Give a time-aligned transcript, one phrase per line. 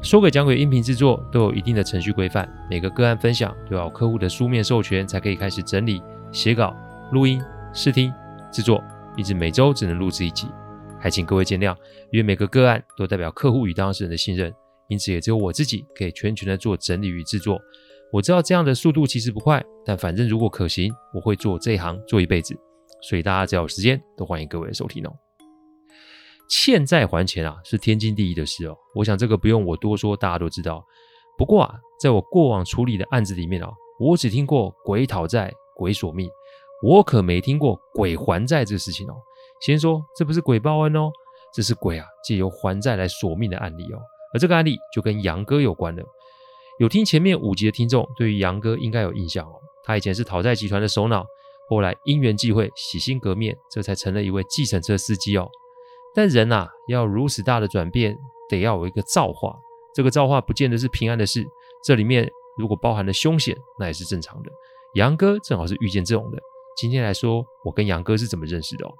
[0.00, 6.74] 说给讲鬼音频制作都有一定的程序规范，每个个案分享都要客户的书面授权才可以开始整理、写稿、
[7.10, 8.12] 录音、试听、
[8.52, 8.82] 制作，
[9.16, 10.46] 一直每周只能录制一集，
[11.00, 11.74] 还请各位见谅。
[12.12, 14.54] 因为每个个案都代表客户与当事人的信任，
[14.88, 17.60] 因此也只有我自己可以全权的做整理与制作。
[18.12, 22.56] 我知道这样的速度其实不快，但反正如果可行，我会做这一行做一辈子。
[23.02, 25.27] 所以大家只要有时间，都欢迎各位收听哦。
[26.48, 28.76] 欠债还钱啊，是天经地义的事哦。
[28.94, 30.84] 我想这个不用我多说，大家都知道。
[31.36, 36.28] 不过啊，在我过往处理的案子里面啊，我只听过鬼讨债、鬼索命，
[36.82, 39.14] 我可没听过鬼还债这个事情哦。
[39.60, 41.10] 先说，这不是鬼报恩哦，
[41.52, 43.98] 这是鬼啊借由还债来索命的案例哦。
[44.34, 46.02] 而这个案例就跟杨哥有关了。
[46.78, 49.52] 有听前面五集的听众，对于杨哥应该有印象哦。
[49.84, 51.24] 他以前是讨债集团的首脑，
[51.68, 55.48] 后来因缘际会洗心革面，这才成了一位计程车司机哦。
[56.18, 59.56] 但人啊，要如此大的转变，得要有一个造化。
[59.94, 61.46] 这个造化不见得是平安的事，
[61.84, 64.50] 这里面如果包含了凶险，那也是正常的。
[64.94, 66.38] 杨哥正好是遇见这种的。
[66.76, 68.90] 今天来说，我跟杨哥是怎么认识的哦？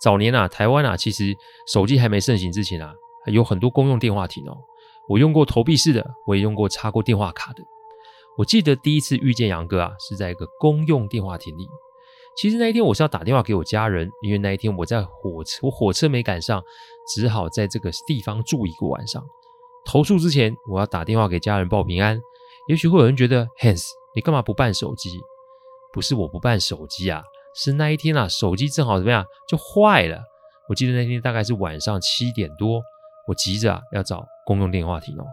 [0.00, 2.94] 早年啊，台湾啊，其实手机还没盛行之前啊，
[3.26, 4.56] 有很多公用电话亭哦。
[5.10, 7.62] 我用过投币式的，我也用过插过电话卡的。
[8.38, 11.68] 我记得第一次遇见杨哥啊，是在一个公用电话亭里。
[12.36, 16.62] 其实那一天我是要打电话给我家人，因为那一天我在火车，我火车没赶上，
[17.14, 19.24] 只好在这个地方住一个晚上。
[19.86, 22.20] 投诉之前，我要打电话给家人报平安。
[22.68, 23.84] 也许会有人觉得，Hans，
[24.14, 25.18] 你干嘛不办手机？
[25.92, 27.22] 不是我不办手机啊，
[27.54, 30.20] 是那一天啊，手机正好怎么样就坏了。
[30.68, 32.82] 我记得那天大概是晚上七点多，
[33.28, 35.24] 我急着啊要找公用电话亭哦。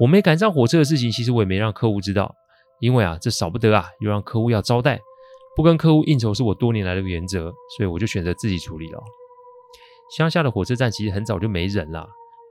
[0.00, 2.34] 我没赶上火车的事情，其实我也没让客户知道，
[2.80, 4.98] 因为啊这少不得啊，又让客户要招待。
[5.56, 9.02] 不跟客户应酬是我多年来的原则，所以我就选择自己处理了。
[10.16, 12.06] 乡下的火车站其实很早就没人了，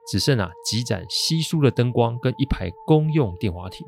[0.08, 3.86] 只剩啊几盏稀疏的灯光跟一排公用电话亭。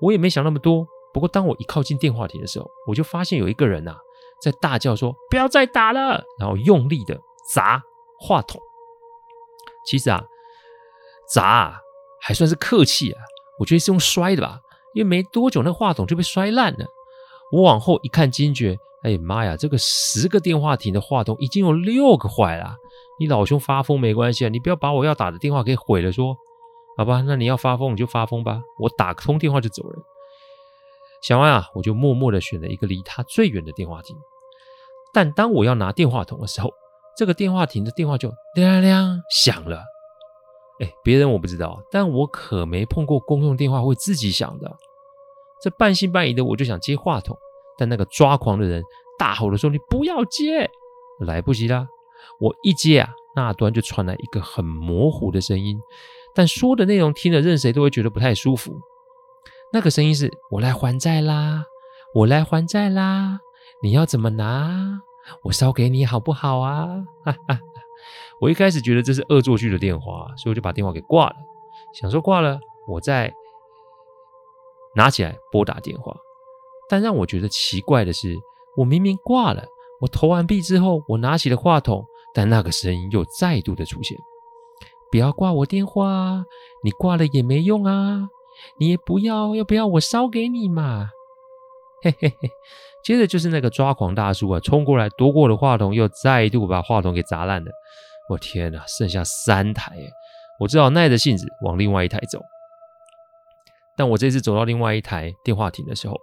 [0.00, 3.98] 我也没想那么多，不过当我一靠近电话亭的时候，我就发现有一个人啊
[4.40, 7.20] 在大叫说：“不要再打了！”然后用力的
[7.52, 7.82] 砸
[8.20, 8.60] 话筒。
[9.86, 10.24] 其实啊，
[11.28, 11.78] 砸啊
[12.22, 13.20] 还算是客气啊，
[13.58, 14.60] 我觉得是用摔的吧，
[14.94, 16.86] 因为没多久那话筒就被摔烂了。
[17.54, 22.74] 我往后一看，惊觉，哎妈呀，这个十个电话亭的话筒已经有六个坏了。
[23.20, 26.10] 你老兄发疯没关系啊，你不要把我要打的电话给毁了。
[26.10, 26.36] 说，
[26.96, 30.02] 好吧，那你要发疯你就发疯吧，我打个通电话就走人。
[31.22, 34.16] 想完啊，我就默默的选了一个离他最远的电话亭。
[35.12, 36.72] 但当我要拿电话筒的时候，
[37.16, 39.84] 这个电话亭的电话就亮亮响了。
[40.80, 44.76] 哎，别人我不知道，但我可没碰过公用电话会自己响的。
[45.62, 47.38] 这半信半疑的，我就想接话筒。
[47.76, 48.82] 但那个抓狂的人
[49.18, 50.70] 大吼的说：“你不要接！”
[51.20, 51.86] 来不及啦，
[52.40, 55.78] 我一接啊，那端就传来一个很模糊的声音，
[56.34, 58.72] 但说的内容听了任谁都会觉得不太舒服。
[59.72, 61.64] 那个声音是：“我来还债啦，
[62.14, 63.38] 我来还债啦，
[63.82, 65.00] 你要怎么拿？
[65.42, 66.86] 我烧给你好不好啊？”
[67.24, 67.60] 哈哈，
[68.40, 71.36] 我一开始觉得这是恶作剧的电话，所以我就把电话给挂了。
[71.94, 72.58] 想说挂了，
[72.88, 73.32] 我再
[74.96, 76.14] 拿起来拨打电话。
[76.88, 78.36] 但让我觉得奇怪的是，
[78.76, 79.64] 我明明挂了，
[80.00, 84.18] 我投完币之后，我拿起了话筒，但那个声音又再度的出现。
[85.10, 86.44] 不要挂我电话啊，
[86.82, 88.28] 你挂了也没用啊！
[88.78, 91.08] 你也不要，要不要我烧给你嘛？
[92.02, 92.50] 嘿嘿嘿。
[93.04, 97.70] 接着就是那个抓狂大叔啊，冲过来夺过我的话筒，又再度把话筒给砸烂了。
[98.30, 100.10] 我天哪，剩下三台耶！
[100.60, 102.40] 我只好耐着性子往另外一台走。
[103.96, 106.18] 但我这次走到另外一台电话亭的时候，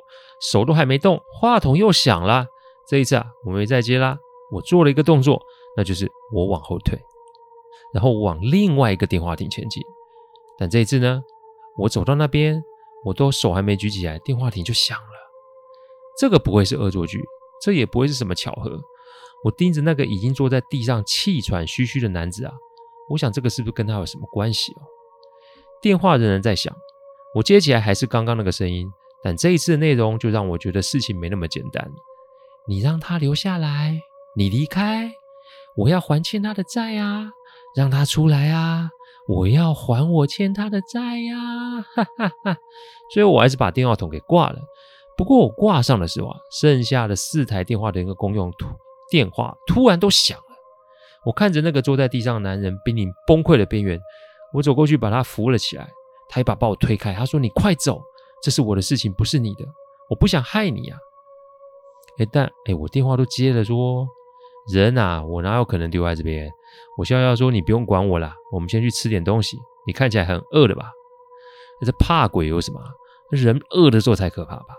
[0.51, 2.45] 手都还没动，话筒又响了。
[2.87, 4.17] 这一次啊，我没再接啦，
[4.51, 5.41] 我做了一个动作，
[5.77, 6.99] 那就是我往后退，
[7.93, 9.81] 然后往另外一个电话亭前进。
[10.57, 11.23] 但这一次呢，
[11.77, 12.61] 我走到那边，
[13.05, 15.31] 我都手还没举起来，电话亭就响了。
[16.19, 17.23] 这个不会是恶作剧，
[17.61, 18.77] 这也不会是什么巧合。
[19.43, 22.51] 我盯着那个已经坐在地上气喘吁吁的男子啊，
[23.09, 24.81] 我想这个是不是跟他有什么关系哦？
[25.81, 26.75] 电话仍然在响。
[27.33, 28.91] 我接起来还是刚刚那个声音，
[29.23, 31.91] 但这一次的内容就让我觉得事情没那么简单。
[32.67, 33.99] 你让他留下来，
[34.35, 35.11] 你离开，
[35.75, 37.31] 我要还欠他的债啊！
[37.75, 38.89] 让他出来啊！
[39.27, 41.37] 我要还我欠他的债呀！
[41.95, 42.57] 哈哈哈！
[43.13, 44.59] 所以我还是把电话筒给挂了。
[45.15, 48.51] 不过我挂上的时候啊，剩下的四台电话的一个公用
[49.09, 50.43] 电话突然都响了。
[51.25, 53.99] 我看着那个坐在地上的男人濒临崩溃的边缘，
[54.53, 55.87] 我走过去把他扶了起来。
[56.31, 58.01] 他一把把我推开，他说：“你快走，
[58.41, 59.65] 这是我的事情，不是你的。
[60.09, 60.97] 我不想害你啊。”
[62.17, 64.07] 哎，但哎，我电话都接了说，
[64.71, 66.49] 人啊，我哪有可能丢在这边？
[66.97, 69.57] 我笑笑说：“你不用管我了，我们先去吃点东西。
[69.85, 70.91] 你看起来很饿的吧？
[71.85, 72.79] 这怕鬼有什么？
[73.29, 74.75] 人饿的时候才可怕吧？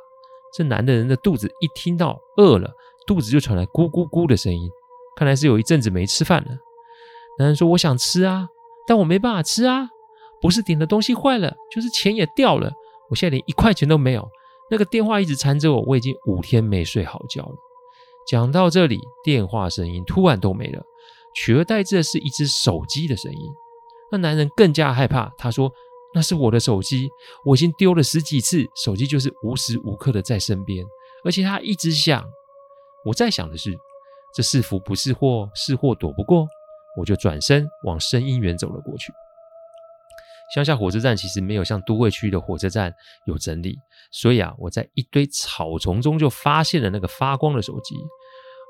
[0.55, 2.71] 这男的人的肚子一听到饿了，
[3.07, 4.71] 肚子就传来咕咕咕的声音，
[5.17, 6.51] 看来是有一阵子没吃饭了。
[7.39, 8.47] 男人说：“我想吃啊，
[8.87, 9.89] 但我没办法吃啊，
[10.43, 12.71] 不是点的东西坏了，就是钱也掉了，
[13.09, 14.29] 我现在连一块钱都没有。
[14.71, 17.55] 那个电话一直缠着我，我已经五天没睡好觉了。”
[18.27, 20.83] 讲到这里，电话声音突然都没了。
[21.35, 23.51] 取而代之的是一只手机的声音，
[24.11, 25.33] 那男人更加害怕。
[25.39, 25.73] 他说
[26.15, 27.09] ：“那是我的手机，
[27.45, 30.85] 我已经丢了十几次，手机就是无时无刻的在身边，
[31.25, 32.25] 而且他一直响。”
[33.05, 33.77] 我在想的是，
[34.35, 36.47] 这是福不是祸，是祸躲不过。
[36.99, 39.13] 我就转身往声音源走了过去。
[40.55, 42.93] 乡下火车站其实没有像都会区的火车站
[43.27, 43.77] 有整理，
[44.11, 47.97] 所以啊，我在一堆草丛中就发现了那个发光的手机。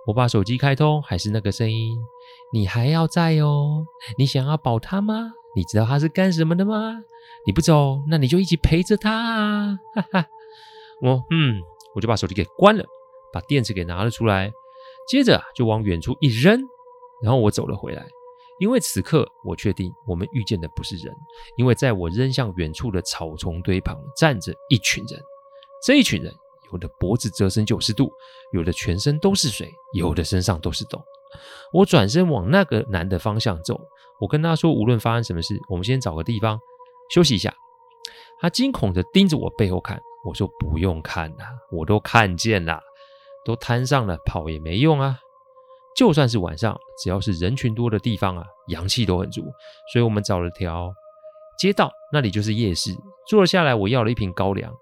[0.06, 1.96] 我把手机开通，还是那个声音。
[2.52, 3.84] 你还要在哦？
[4.18, 5.32] 你想要保他吗？
[5.54, 7.02] 你知道他是干什么的吗？
[7.46, 9.78] 你不走，那你就一起陪着他啊！
[9.94, 10.26] 哈哈，
[11.02, 11.60] 我嗯，
[11.94, 12.84] 我就把手机给关了，
[13.32, 14.52] 把电池给拿了出来，
[15.08, 16.60] 接着就往远处一扔，
[17.22, 18.06] 然后我走了回来。
[18.58, 21.14] 因为此刻我确定我们遇见的不是人，
[21.56, 25.20] 因为在我扔向远处的草丛堆旁站着一群人，
[25.84, 26.32] 这一群人
[26.72, 28.10] 有的脖子折成九十度，
[28.52, 31.02] 有的全身都是水，有的身上都是洞。
[31.72, 33.80] 我转身往那个男的方向走，
[34.20, 36.60] 我跟他说：“无论发生什么事，我们先找个地方
[37.10, 37.52] 休息一下。”
[38.38, 42.80] 他惊恐地盯着我背后看，我说：“不用看了，我都看见了，
[43.44, 45.18] 都摊上了，跑也没用啊。
[45.96, 49.42] 就算是晚上，只要是人群多的地方啊，阳气都很足。
[49.92, 50.92] 所以我们找了条
[51.58, 52.90] 街道，那里就是夜市，
[53.28, 53.74] 坐了下来。
[53.74, 54.72] 我要了一瓶高粱，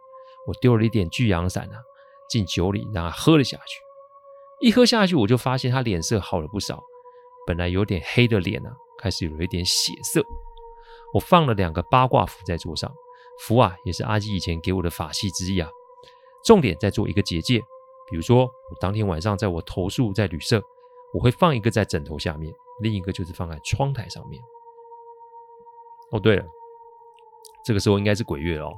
[0.46, 1.76] 我丢了一点聚阳散啊
[2.28, 3.80] 进酒里，让他喝了下去。”
[4.62, 6.80] 一喝下去，我就发现他脸色好了不少。
[7.46, 10.22] 本来有点黑的脸啊，开始有了一点血色。
[11.12, 12.92] 我放了两个八卦符在桌上，
[13.40, 15.68] 符啊也是阿基以前给我的法器之一啊。
[16.44, 17.58] 重点在做一个结界，
[18.08, 20.62] 比如说我当天晚上在我投宿在旅社，
[21.12, 24.42] 我会放一个在枕头下面，另一个就是放在窗台上面。
[26.12, 26.44] 哦，对了，
[27.64, 28.72] 这个时候应该是鬼月哦。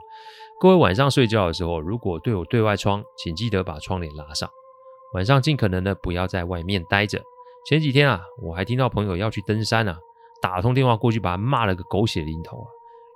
[0.60, 4.48] 各位晚上睡觉的时候，如果对有对外窗，请记得把窗帘拉上。
[5.14, 7.22] 晚上尽可能的不要在外面待着。
[7.66, 9.98] 前几天啊，我还听到朋友要去登山啊，
[10.40, 12.66] 打通电话过去把他骂了个狗血淋头啊，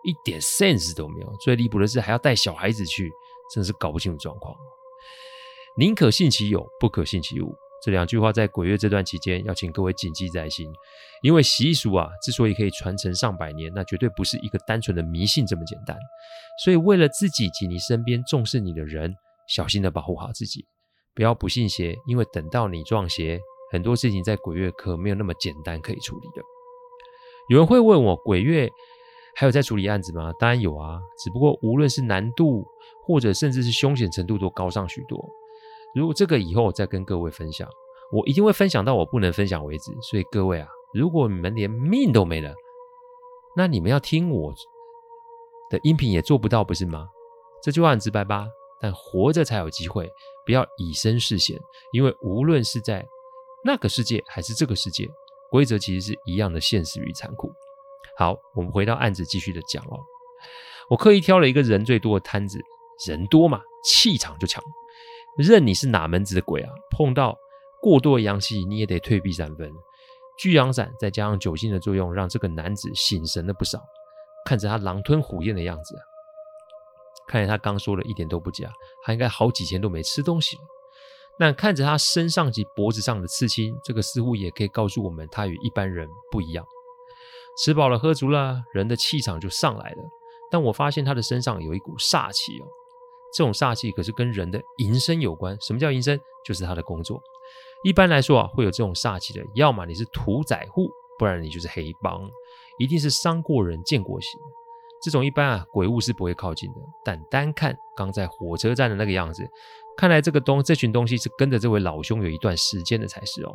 [0.05, 1.33] 一点 sense 都没有。
[1.41, 3.13] 最离谱的是还要带小孩子去，
[3.53, 4.55] 真是搞不清楚状况。
[5.77, 7.55] 宁可信其有，不可信其无。
[7.85, 10.67] 这两句话在鬼月这段期间要请各位谨记在心，
[11.23, 15.97] 因为习俗啊之所以可以传承上百年，那绝对不是一个单纯的迷信这么简单。
[16.65, 19.15] 所以为了自己及你身边重视你的人，
[19.49, 20.65] 小心的保护好自己。
[21.15, 23.41] 不要不信邪，因为等到你撞邪，
[23.71, 26.43] 很多事情在鬼月可没有那么简单可以处理的。
[27.49, 28.69] 有人会问我，鬼月
[29.37, 30.33] 还有在处理案子吗？
[30.39, 32.65] 当然有啊，只不过无论是难度
[33.07, 35.25] 或者甚至是凶险程度都高上许多。
[35.97, 37.67] 如果这个以后我再跟各位分享，
[38.13, 39.91] 我一定会分享到我不能分享为止。
[40.03, 42.53] 所以各位啊，如果你们连命都没了，
[43.57, 44.53] 那你们要听我
[45.71, 47.09] 的音频也做不到，不是吗？
[47.63, 48.47] 这句话很直白吧？
[48.79, 50.07] 但活着才有机会。
[50.45, 51.59] 不要以身试险，
[51.93, 53.05] 因为无论是在
[53.65, 55.09] 那个世界还是这个世界，
[55.51, 57.51] 规则其实是一样的现实与残酷。
[58.19, 59.99] 好，我们回到案子继续的讲哦。
[60.91, 62.61] 我刻意挑了一个人最多的摊子，
[63.09, 64.63] 人多嘛，气场就强。
[65.37, 67.37] 任你是哪门子的鬼啊，碰到
[67.83, 69.71] 过多的阳气，你也得退避三分。
[70.39, 73.83] 聚阳散再加上酒精的作用，让这个男子醒神了不少。
[74.45, 75.97] 看着他狼吞虎咽的样子。
[77.27, 78.71] 看来他刚说的一点都不假，
[79.05, 80.63] 他应该好几天都没吃东西了。
[81.39, 86.65] 但看着他身上及脖子上的刺青，这个似乎也可以告诉我们，他与一般人不一样。
[87.59, 90.03] 吃饱了喝足了，人的气场就上来了。
[90.51, 92.67] 但我发现他的身上有一股煞气哦，
[93.33, 95.57] 这种煞气可是跟人的营生有关。
[95.61, 96.19] 什么叫营生？
[96.45, 97.21] 就是他的工作。
[97.85, 102.29] 一般来说啊，会有这种煞气的，要么你是屠宰户，不然你就是黑帮，
[102.79, 104.39] 一定是伤过人、见过血。
[105.03, 106.81] 这种一般啊，鬼物是不会靠近的。
[107.05, 109.47] 但单看刚在火车站的那个样子，
[109.97, 113.55] 看来这个东这群东西是跟着这位老兄有一段时间的才是哦。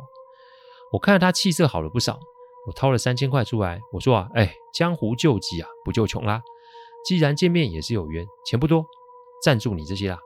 [0.92, 2.18] 我看到他气色好了不少，
[2.66, 6.40] 我掏了三千块出来，我说啊，哎，江湖救急啊，不救穷啦。
[7.04, 8.86] 既然见面也是有缘，钱不多，
[9.42, 10.18] 赞助你这些啦。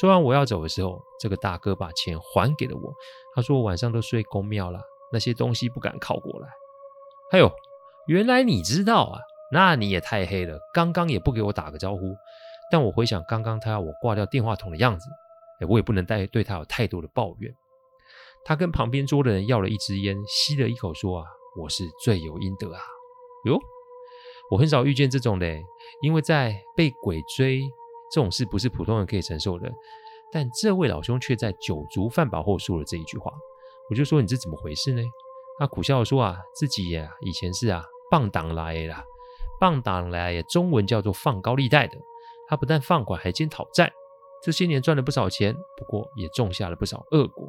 [0.00, 2.92] 说完我要走的时候，这个大哥把钱还给了我。
[3.34, 4.80] 他说我晚上都睡公庙了，
[5.12, 6.48] 那些东西不敢靠过来。
[7.30, 7.50] 哎呦，
[8.06, 9.20] 原来你知道啊？
[9.52, 12.16] 那你也太黑了，刚刚也不给我打个招呼。
[12.70, 15.08] 但我回想刚刚他要我挂掉电话筒的样子，
[15.60, 17.54] 哎，我也不能带对他有太多的抱怨。
[18.44, 21.26] 他跟旁边桌的人要了一支烟，吸了一口，说啊，
[21.60, 22.80] 我是罪有应得啊。
[23.44, 23.58] 哟，
[24.50, 25.46] 我很少遇见这种的，
[26.02, 27.62] 因为在被鬼追
[28.10, 29.72] 这种事不是普通人可以承受的。
[30.32, 33.32] 但这位老兄却在酒足饭饱后说了这一句话，
[33.88, 35.02] 我就说你这怎么回事呢？
[35.58, 39.04] 他苦笑说啊，自己呀、以前是啊棒党来的啦，
[39.60, 41.96] 放党来也中文叫做放高利贷的。
[42.48, 43.92] 他不但放款还兼讨债，
[44.42, 47.48] 这些年赚了不少钱，不过也种下了不少恶果。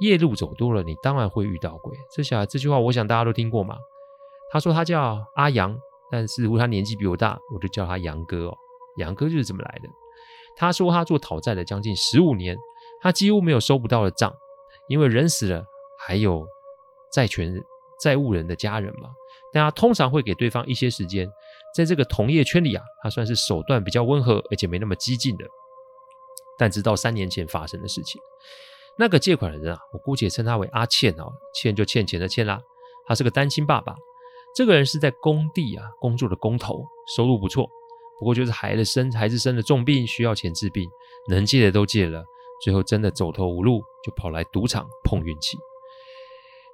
[0.00, 1.96] 夜路走多了，你当然会遇到鬼。
[2.10, 3.78] 这小孩这句话，我想大家都听过嘛。
[4.50, 5.78] 他说他叫阿杨，
[6.10, 8.58] 但似乎他年纪比我大，我就叫他杨哥哦。
[8.96, 9.88] 杨哥就是这么来的。
[10.56, 12.56] 他说他做讨债了将近十五年，
[13.00, 14.34] 他几乎没有收不到的账，
[14.88, 15.64] 因为人死了
[15.98, 16.46] 还有
[17.12, 17.54] 债权
[18.00, 19.10] 债务人的家人嘛。
[19.52, 21.28] 但他通常会给对方一些时间，
[21.74, 25.46] 在这个同业圈里啊，他算是手段比较温和，而且没那么激进的。
[26.58, 28.20] 但直到三年前发生的事情，
[28.98, 32.60] 那个借款的人啊，我姑且称他为阿倩哦，欠就欠钱的欠啦。
[33.06, 33.94] 他是个单亲爸爸。
[34.54, 36.82] 这个人是在工地啊工作的工头，
[37.14, 37.68] 收入不错，
[38.18, 40.88] 不过就是孩子生孩子生了重病，需要钱治病，
[41.28, 42.24] 能借的都借了，
[42.62, 45.56] 最后真的走投无路，就跑来赌场碰运气。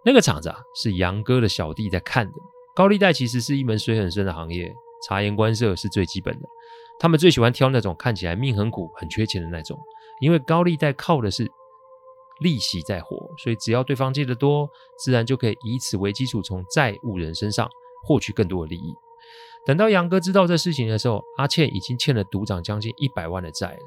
[0.04, 2.34] 那个场子啊，是杨哥的小弟在看的。
[2.74, 4.72] 高利贷其实是一门水很深的行业，
[5.06, 6.48] 察言观色是最基本的。
[6.98, 9.78] 他们最喜欢挑那种看起来命很苦、很缺钱的那种，
[10.20, 11.50] 因为高利贷靠的是。
[12.40, 14.68] 利息在活，所以只要对方借得多，
[14.98, 17.70] 自然就可以以此为基础，从债务人身上
[18.04, 18.92] 获取更多的利益。
[19.64, 23.80] 等到杨哥知道这事情的时候，阿倩已经欠了赌长将近一百万的债了。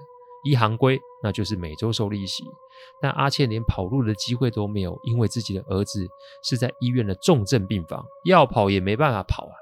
[0.43, 2.43] 依行规，那就是每周收利息。
[3.01, 6.05] 但阿倩连跑路的机会都没有，因为自己的儿子
[6.43, 9.53] 是在医院的重症病房，要跑也没办法跑啊。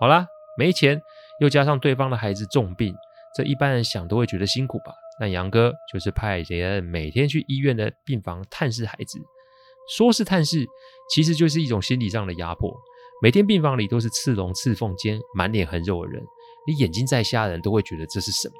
[0.00, 0.26] 好啦，
[0.58, 1.00] 没钱，
[1.40, 2.92] 又加上对方的孩子重病，
[3.36, 4.92] 这一般人想都会觉得辛苦吧。
[5.20, 9.20] 那杨哥就是派人每天去医院的病房探视孩子，
[9.96, 10.66] 说是探视，
[11.08, 12.76] 其实就是一种心理上的压迫。
[13.22, 16.22] 每天病房里都是刺龙刺凤间满脸横肉的人，
[16.66, 18.54] 你眼睛再瞎人都会觉得这是什么？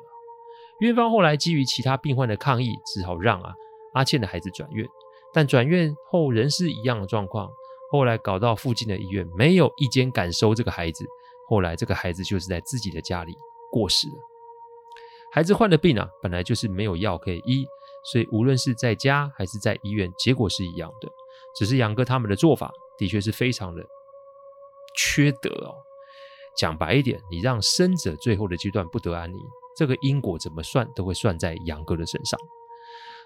[0.80, 3.52] 院方后来基于其他病患的抗议，只好让啊
[3.92, 4.86] 阿倩的孩子转院，
[5.32, 7.50] 但转院后仍是一样的状况。
[7.90, 11.04] 后来搞到附近的医院没有一间敢收这个孩子，
[11.48, 13.34] 后来这个孩子就是在自己的家里
[13.70, 14.14] 过世了。
[15.30, 17.66] 孩子患的病啊，本来就是没有药可以医，
[18.10, 21.08] 所以无论是在家还是在医院，结果是一样的。
[21.54, 23.82] 只是杨哥他们的做法的确是非常的
[24.96, 25.74] 缺德哦。
[26.56, 29.38] 讲白一点，你让生者最后的阶段不得安宁，
[29.76, 32.40] 这个因果怎么算都会算在杨哥的身上。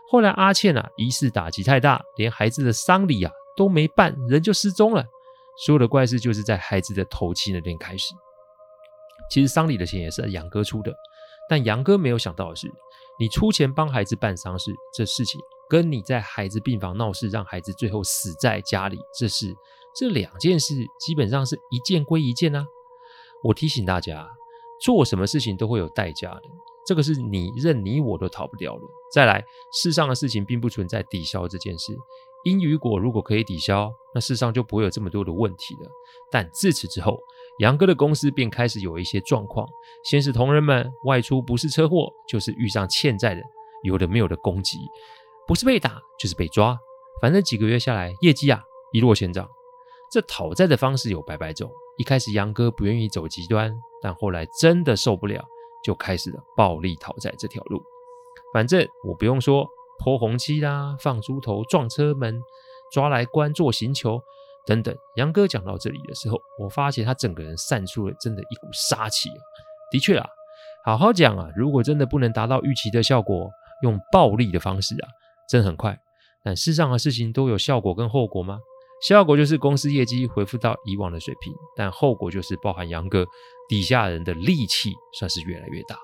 [0.09, 5.05] 后来阿倩啊，疑似打击太大，连孩子的丧礼啊都没办，人就失踪了。
[5.65, 8.12] 所有的怪事就是在孩子的头七那天开始。
[9.31, 10.93] 其实丧礼的钱也是杨哥出的。
[11.49, 12.69] 但杨哥没有想到的是，
[13.19, 19.55] 你出钱帮孩子办丧事，这事情跟你在孩子病房闹事，让孩子最后死在家里，这事
[19.95, 22.67] 这两件事基本上是一件归一件啊。
[23.43, 24.29] 我提醒大家，
[24.81, 26.43] 做什么事情都会有代价的，
[26.87, 28.83] 这个是你任你我都逃不掉的。
[29.13, 31.97] 再来，世上的事情并不存在抵消这件事，
[32.45, 35.91] 因与果如果可以抵消，那世上就不会有这么多的问题了。
[36.31, 37.19] 但自此之后，
[37.61, 39.67] 杨哥的公司便开始有一些状况，
[40.05, 43.41] 先是同仁们外出，不是车祸就是遇上欠债的，
[43.83, 44.79] 有的没有的攻击，
[45.47, 46.79] 不是被打就是被抓，
[47.23, 49.49] 反正几个月下来，业绩啊一落千丈。
[50.11, 55.40] 这讨债的方式有百百种，一开始杨哥不愿意走极端，但后来真的受不了，
[55.85, 57.81] 就开始了暴力讨债这条路。
[58.52, 59.64] 反正我不用说，
[60.02, 62.40] 泼红漆啦，放猪头，撞车门，
[62.93, 64.21] 抓来关做刑球。
[64.67, 69.40] 等等，杨哥讲到这里的时候，我发现他整个人散出了真的一股杀气啊！
[69.90, 70.29] 的确啊，
[70.85, 73.49] 好好讲啊，如果真的不能达到预期的效果，
[73.83, 75.09] 用暴力的方式啊，
[75.49, 75.99] 真很快。
[76.45, 78.59] 但世上的事情都有效果跟后果吗？
[79.00, 83.26] 效果就是公司业绩恢复到以往的水平，但后果就是包含杨哥
[83.66, 85.99] 底下人的戾气算是越来越大。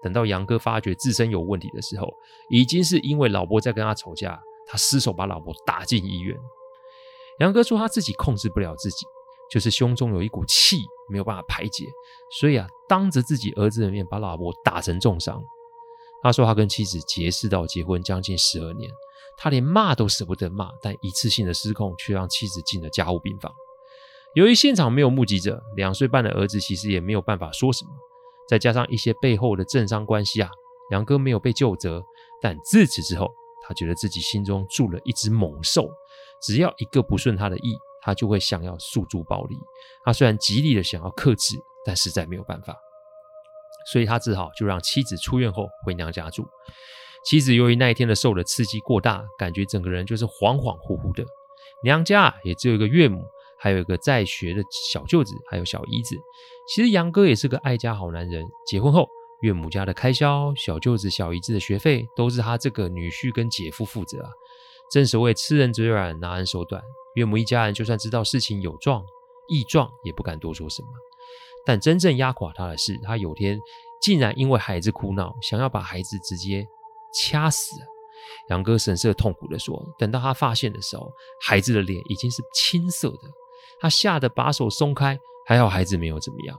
[0.00, 2.08] 等到杨哥发觉自身有问题的时候，
[2.48, 6.38] 已经是因为老婆在跟他吵架，他失手把老婆打进医院。
[7.40, 9.04] 杨哥说他自己控制不了自己，
[9.50, 10.76] 就是胸中有一股气
[11.10, 11.86] 没有办法排解，
[12.40, 15.42] 所以啊，当着自己儿子的面把老婆打成重伤。
[16.22, 18.88] 他说他跟妻子结识到结婚将近十二年，
[19.38, 23.50] 他连骂都舍不得骂，但一次性的失控却让妻子进了加护病房。
[24.34, 27.90] 由于现场没有目击者，两岁半的儿子其实也没有办法说什么。
[28.48, 30.50] 再加上一些背后的政商关系啊，
[30.90, 32.02] 杨哥没有被救责。
[32.40, 33.28] 但自此之后，
[33.62, 35.88] 他觉得自己心中住了一只猛兽，
[36.42, 39.56] 只要一个不顺他的意，他就会想要诉诸暴力。
[40.04, 42.76] 他虽然极力的想要克制，但实在没有办法，
[43.92, 46.46] 所以他只好就让妻子出院后回娘家住。
[47.28, 51.22] 妻子由于那一天的受的刺激过大，感觉整个人就是恍恍惚惚的。
[51.84, 53.22] 娘家也只有一个岳母，
[53.58, 56.16] 还有一个在学的小舅子，还有小姨子。
[56.66, 58.46] 其实杨哥也是个爱家好男人。
[58.66, 59.06] 结婚后，
[59.42, 64.26] 岳母家的开销、小舅子、小姨子的学费，都是他这个女婿跟姐夫负责。
[64.90, 66.82] 正所谓吃人嘴软，拿人手短。
[67.14, 69.04] 岳母一家人就算知道事情有状、
[69.48, 70.88] 异状，也不敢多说什么。
[71.66, 73.60] 但真正压垮他的是，他有天
[74.00, 76.66] 竟然因为孩子哭闹，想要把孩子直接
[77.12, 77.72] 掐死。
[78.48, 81.10] 杨哥神色痛苦地说：“等到他发现的时候，
[81.40, 83.18] 孩子的脸已经是青色的。
[83.80, 86.58] 他吓得把手松开，还好孩子没有怎么样。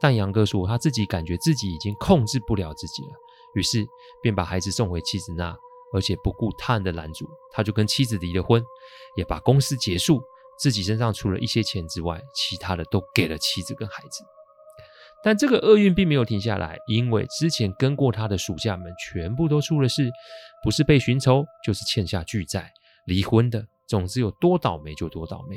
[0.00, 3.10] 但杨哥说他自己感觉自己已经控制不了自己了，
[3.54, 3.86] 于是
[4.22, 5.56] 便把孩子送回妻子那，
[5.92, 8.64] 而且不顾他人的拦阻，他就跟妻子离了婚，
[9.16, 10.22] 也把公司结束。”
[10.58, 14.24] 自己身上除了一些钱之外，其他的都给了妻子跟孩子。
[15.26, 20.08] 但这个厄运并没有停下来，因为之前跟过他的属下们全部都出了事，
[20.62, 22.70] 不是被寻仇，就是欠下巨债、
[23.06, 23.66] 离婚的。
[23.88, 25.56] 总之有多倒霉就多倒霉。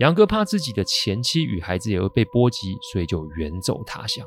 [0.00, 4.26] 杨哥怕自己的前妻与孩子也会被波及，所以就远走他乡。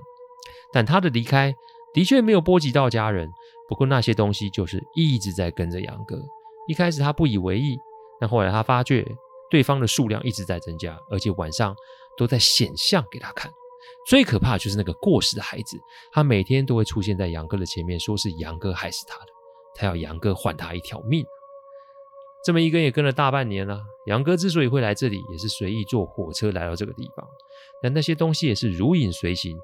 [0.72, 1.52] 但他的离开
[1.96, 3.28] 的确没有波及到家人，
[3.68, 6.22] 不过那些东西就是一直在跟着杨哥。
[6.68, 7.76] 一开始他不以为意，
[8.20, 9.04] 但后来他发觉。
[9.52, 11.74] 对方的数量一直在增加，而且晚上
[12.18, 13.50] 都在显像给他看。
[14.06, 15.78] 最可怕就是那个过世的孩子，
[16.12, 19.32] 他每天都会出现在杨哥的前面，说是杨哥害死他的，
[19.74, 21.26] 他要杨哥还他一条命。
[22.46, 23.82] 这么一跟也跟了大半年了。
[24.06, 27.28] 杨哥之所以会来这里，也是随意坐火车来到这个地方，
[27.82, 29.58] 但那些东西也是如影随形。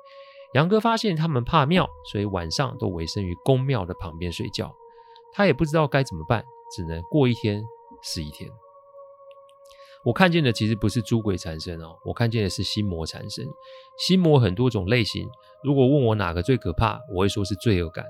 [0.56, 4.76] 杨哥发现他们怕庙，所以晚上都委身于宫庙的旁边睡觉。
[5.32, 6.44] 他也不知道该怎么办，
[6.76, 7.63] 只能过一天
[8.02, 8.50] 是一天。
[10.04, 13.46] 我看见的其实不是诸鬼缠身哦，我看见的是心魔缠身。
[13.98, 15.28] 心魔很多种类型，
[15.64, 18.04] 如果问我哪个最可怕，我会说是罪恶感。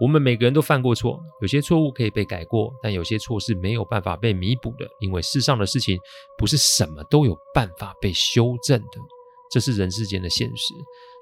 [0.00, 5.98] 我们每个人都犯过错，有些错误可以被改过，但有些错是没有办法被弥补的，因为世上的事情
[6.38, 9.00] 不是什么都有办法被修正的，
[9.50, 10.72] 这是人世间的现实。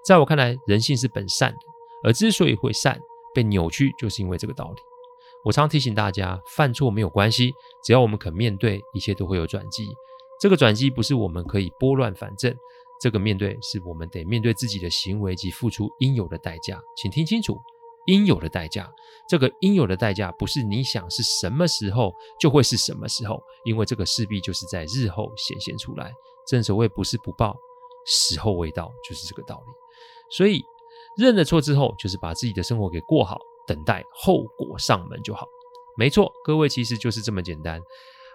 [0.04, 1.58] 在我看来，人性是本善的，
[2.04, 3.00] 而之所以会善
[3.34, 4.80] 被扭曲，就是因为这个道理。
[5.44, 7.52] 我常提醒大家，犯错没有关系，
[7.84, 9.86] 只要我们肯面对，一切都会有转机。
[10.40, 12.54] 这个转机不是我们可以拨乱反正，
[13.00, 16.80] 这个面对是我们得面对自己的行为及付出应有的代价。
[16.96, 17.56] 请听清楚，
[18.06, 18.90] 应有的代价。
[19.28, 26.12] 这个应有的代价不是你想是什么时候就会是什么时候，因为这个势必就是在日后显现出来。
[26.46, 27.56] 正所谓不是不报，
[28.06, 29.72] 时候未到，就是这个道理。
[30.30, 30.62] 所以
[31.16, 33.38] 认了错之后，就是把自己的生活给过好。
[33.66, 35.46] 等待后果上门就好，
[35.96, 37.80] 没错，各位其实就是这么简单。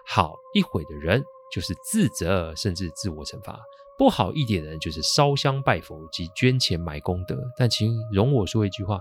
[0.04, 3.54] 好一会的人就是自责，甚至自我惩罚；
[3.96, 7.38] 不好一点的人就是烧香拜佛及捐钱买功德。
[7.56, 8.98] 但请容我说一句话：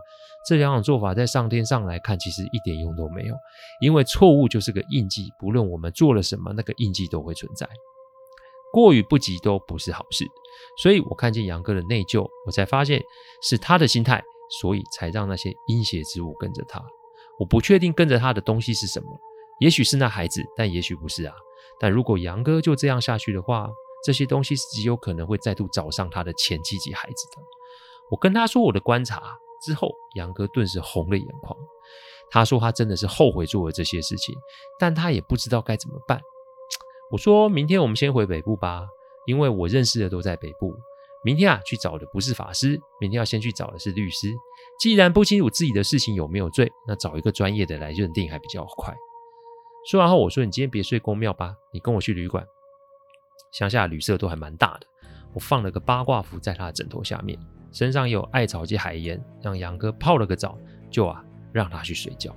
[0.48, 3.36] 这两种做法在上天上来看，其实一点用都没有，
[3.82, 7.67] 因为错误就是个印记，不论我们做了什么，那个印记都会存在。
[8.72, 10.24] 过与不及都不是好事，
[10.82, 13.02] 所以我看见杨哥的内疚，我才发现
[13.41, 14.24] 是他的心态。
[14.60, 16.84] 所以才让那些阴邪之物跟着他。
[17.40, 19.08] 我不确定跟着他的东西是什么，
[19.60, 21.34] 也许是那孩子，但也许不是啊。
[21.80, 23.70] 但如果杨哥就这样下去的话，
[24.04, 27.42] 这些东西是极有可能会再度找上他的前妻及孩子的。
[28.12, 29.22] 我跟他说我的观察
[29.64, 31.58] 之后，杨哥顿时红了眼眶。
[32.30, 34.36] 他说他真的是后悔做了这些事情，
[34.80, 36.22] 但他也不知道该怎么办。
[37.12, 38.86] 我说明天我们先回北部吧，
[39.26, 40.74] 因为我认识的都在北部。
[41.24, 44.28] 明天啊，去找的不是法师，明天要先去找的是律师。
[44.80, 48.96] 既然不清楚自己的事情有没有罪，那找一个专业的来认定还比较快。
[49.90, 52.46] 说完后，我说：“你今天别睡公庙吧，你跟我去旅馆。
[53.52, 54.88] 乡下旅社都还蛮大的。”
[55.34, 57.40] 我放了个八卦符在他的枕头下面，
[57.72, 60.58] 身上有艾草及海盐，让杨哥泡了个澡，
[60.90, 62.36] 就啊让他去睡觉。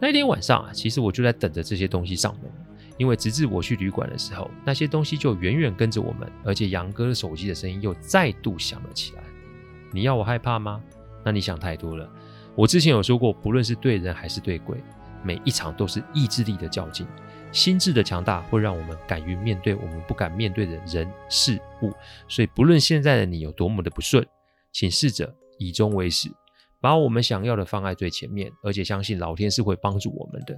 [0.00, 2.50] 那天晚上啊，其实我就在等着这些东西上门。
[2.98, 9.22] 因为直至我去旅馆的时候，那些东西就远远跟着我们，而且杨哥的手机的声音又再度响了起来。
[9.92, 10.82] 你要我害怕吗？
[11.24, 12.10] 那你想太多了。
[12.54, 14.76] 我之前有说过，不论是对人还是对鬼，
[15.22, 17.06] 每一场都是意志力的较劲。
[17.52, 21.92] 心智的强大会让我们敢于面对我们不敢面对的人事物。
[22.28, 24.26] 所以，不论现在的你有多么的不顺，
[24.70, 26.28] 请试着以终为始。
[26.80, 30.56] 把我们想要的放在最前面，而且相信老天是会帮助我们的。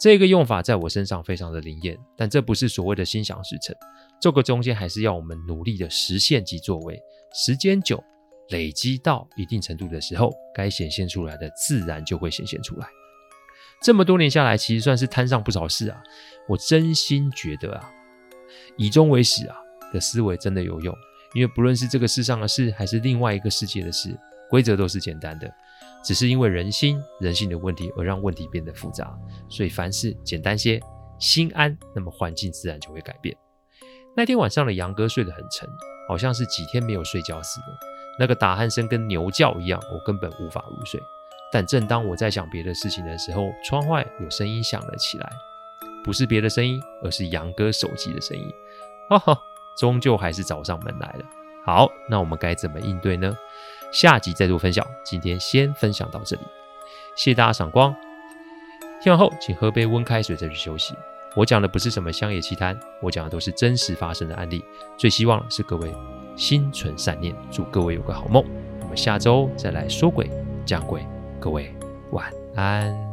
[0.00, 3.74] 这个用法在我身上非常的灵验，但这不是所谓的心想事成。
[4.20, 6.98] 这个中间还是要我们努力的实现及作为。
[7.34, 8.02] 时间久，
[8.50, 12.88] 累积到一定程度的时候，该显现出来的自然就会显现出来。
[13.82, 16.02] 这么多年下来，其实算是摊上不少事啊。
[16.48, 17.92] 我真心觉得啊，
[18.76, 19.56] 以终为始啊
[19.92, 20.94] 的思维真的有用，
[21.34, 24.18] 因为不论是这个世上的事，还是另外一个世界的事，
[24.50, 25.52] 规则都是简单的，
[26.04, 29.16] 只是因为人心人性的问题而让问题变得复杂。
[29.48, 30.80] 所以凡事简单些，
[31.18, 33.36] 心安，那么环境自然就会改变。
[34.16, 35.68] 那天晚上的杨哥睡得很沉，
[36.08, 37.66] 好像是几天没有睡觉似的，
[38.18, 41.00] 那个打鼾声跟牛叫一样，我根本无法入睡。
[41.52, 45.30] 但正当我在想别的事情的时候，窗外有声音响了起来，
[46.04, 48.50] 不是别的声音，而是杨哥手机的声音。
[49.08, 49.38] 哈哈，
[49.78, 51.24] 终究还是找上门来了。
[51.64, 53.36] 好，那我们该怎么应对呢？
[53.92, 56.42] 下集再做分享，今天先分享到这里，
[57.16, 57.94] 谢谢大家赏光。
[59.00, 60.94] 听完后，请喝杯温开水再去休息。
[61.36, 64.64] 我讲的不是什么乡野奇谈，我讲的都是真实发生的案例。
[64.96, 65.94] 最希望是各位
[66.36, 68.44] 心存善念，祝各位有个好梦。
[68.82, 70.28] 我们下周再来说鬼
[70.66, 71.06] 讲鬼。
[71.40, 71.72] 各位
[72.10, 73.07] 晚安。